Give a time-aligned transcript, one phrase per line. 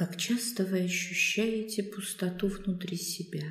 [0.00, 3.44] Как часто вы ощущаете пустоту внутри себя?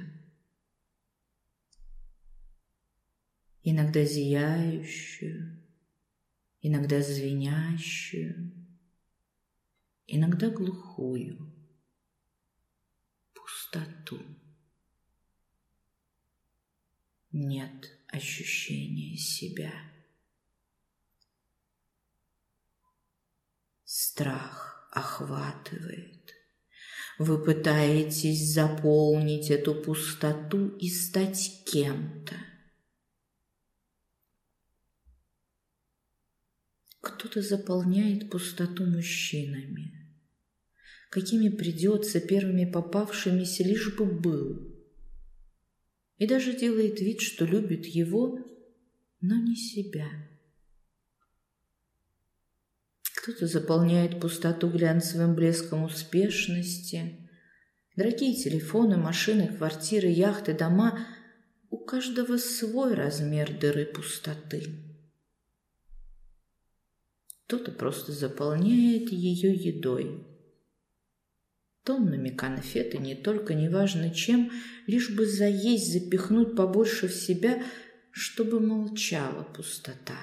[3.61, 5.64] Иногда зияющую,
[6.62, 8.52] иногда звенящую,
[10.07, 11.54] иногда глухую
[13.36, 14.20] пустоту.
[17.31, 19.71] Нет ощущения себя.
[23.84, 26.19] Страх охватывает.
[27.20, 32.36] Вы пытаетесь заполнить эту пустоту и стать кем-то.
[37.02, 40.16] Кто-то заполняет пустоту мужчинами,
[41.09, 44.73] какими придется первыми попавшимися, лишь бы был.
[46.20, 48.40] И даже делает вид, что любит его,
[49.20, 50.08] но не себя.
[53.29, 57.30] Кто-то заполняет пустоту глянцевым блеском успешности.
[57.95, 60.99] Дорогие телефоны, машины, квартиры, яхты, дома–
[61.69, 64.63] у каждого свой размер дыры пустоты.
[67.45, 70.25] Кто-то просто заполняет ее едой.
[71.83, 74.52] Тоннами конфеты не только неважно чем,
[74.88, 77.64] лишь бы заесть, запихнуть побольше в себя,
[78.11, 80.17] чтобы молчала пустота.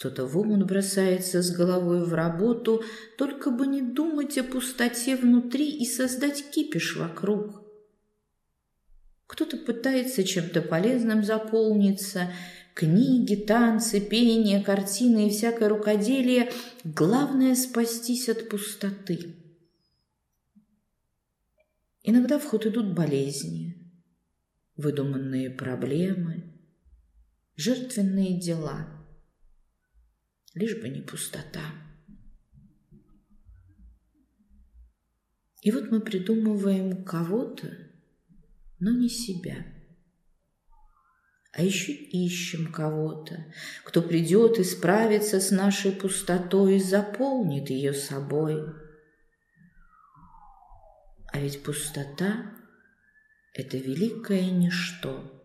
[0.00, 2.82] Кто-то в омут бросается с головой в работу,
[3.18, 7.62] только бы не думать о пустоте внутри и создать кипиш вокруг.
[9.26, 12.32] Кто-то пытается чем-то полезным заполниться–
[12.72, 16.50] Книги, танцы, пение, картины и всякое рукоделие–
[16.84, 19.34] главное– спастись от пустоты.
[22.04, 23.92] Иногда в ход идут болезни,
[24.76, 26.54] выдуманные проблемы,
[27.56, 28.99] жертвенные дела,
[30.54, 31.62] лишь бы не пустота.
[35.62, 37.76] И вот мы придумываем кого-то,
[38.78, 39.66] но не себя–
[41.52, 43.52] а еще ищем кого-то,
[43.84, 48.56] кто придет и справится с нашей пустотой и заполнит ее собой.
[51.32, 52.54] А ведь пустота–
[53.54, 55.39] это великое ничто.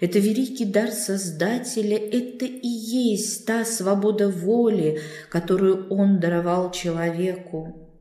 [0.00, 5.00] Это великий дар Создателя, это и есть та свобода воли,
[5.30, 7.92] которую Он даровал человеку.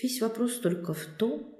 [0.00, 1.54] Весь вопрос только в том,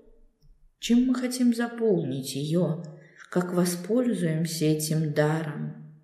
[0.79, 2.83] чем мы хотим заполнить ее–
[3.31, 5.97] как воспользуемся этим даром.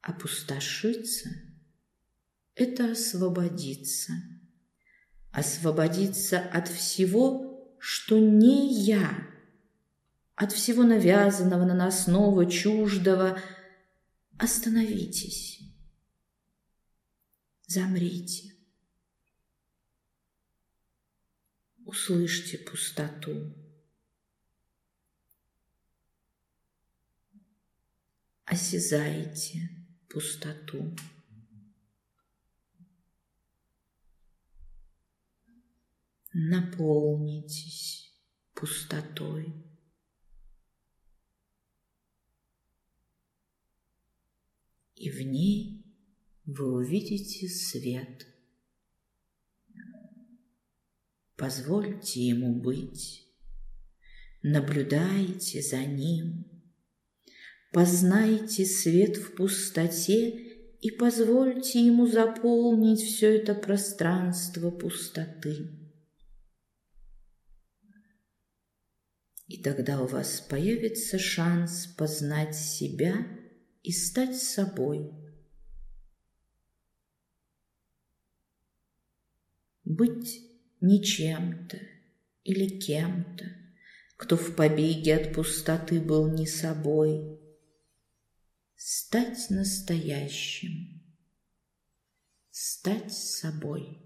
[0.00, 1.28] Опустошиться–
[2.54, 4.12] это освободиться.
[5.30, 9.28] Освободиться от всего, что не я,
[10.36, 13.40] от всего навязанного, наносного, чуждого.
[14.38, 15.60] Остановитесь.
[17.66, 18.54] Замрите.
[21.84, 23.52] Услышьте пустоту.
[28.46, 29.68] осязаете
[30.08, 30.96] пустоту.
[36.32, 38.14] Наполнитесь
[38.54, 39.52] пустотой.
[45.06, 45.84] И в ней
[46.46, 48.26] вы увидите свет.
[51.36, 53.24] Позвольте ему быть.
[54.42, 56.44] Наблюдайте за ним–
[57.76, 60.30] Познайте свет в пустоте
[60.80, 65.78] и позвольте ему заполнить все это пространство пустоты.
[69.46, 73.26] И тогда у вас появится шанс познать себя
[73.86, 75.12] и стать собой.
[79.84, 80.42] Быть
[80.80, 81.78] ничем-то
[82.42, 83.44] или кем-то,
[84.16, 87.40] кто в побеге от пустоты был не собой–
[88.74, 91.00] стать настоящим,
[92.50, 94.05] стать собой.